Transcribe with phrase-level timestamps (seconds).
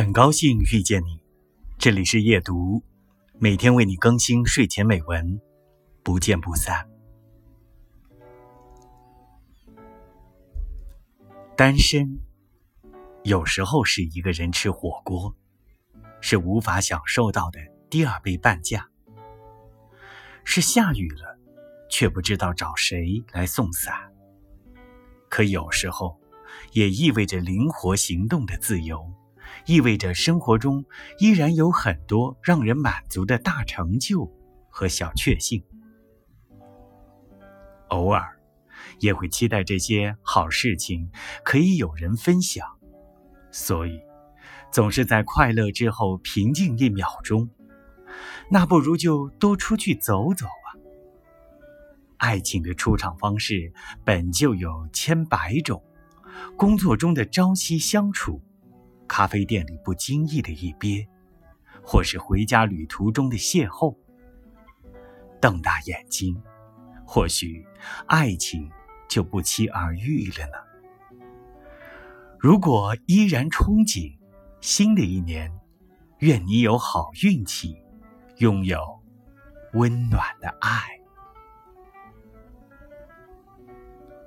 [0.00, 1.20] 很高兴遇见你，
[1.76, 2.82] 这里是夜读，
[3.38, 5.38] 每天为你更新睡前美文，
[6.02, 6.88] 不见不散。
[11.54, 12.18] 单身
[13.24, 15.36] 有时候是一个人吃火锅，
[16.22, 18.88] 是无法享受到的第二杯半价，
[20.44, 21.38] 是下雨了
[21.90, 23.94] 却不知道找谁来送伞，
[25.28, 26.18] 可有时候
[26.72, 29.06] 也意味着灵活行动的自由。
[29.66, 30.84] 意味着生活中
[31.18, 34.30] 依然有很多让人满足的大成就
[34.68, 35.62] 和小确幸，
[37.88, 38.40] 偶尔
[38.98, 41.10] 也会期待这些好事情
[41.44, 42.66] 可以有人分享，
[43.50, 44.00] 所以
[44.70, 47.48] 总是在快乐之后平静一秒钟，
[48.50, 50.68] 那不如就多出去走走啊！
[52.18, 53.72] 爱情的出场方式
[54.04, 55.82] 本就有千百种，
[56.56, 58.42] 工作中的朝夕相处。
[59.20, 61.06] 咖啡店里不经意的一瞥，
[61.82, 63.94] 或是回家旅途中的邂逅，
[65.38, 66.42] 瞪大眼睛，
[67.04, 67.62] 或许
[68.06, 68.70] 爱情
[69.10, 71.20] 就不期而遇了呢。
[72.38, 74.16] 如果依然憧憬
[74.62, 75.52] 新的一年，
[76.20, 77.76] 愿你有好运气，
[78.38, 79.02] 拥有
[79.74, 80.80] 温暖的爱。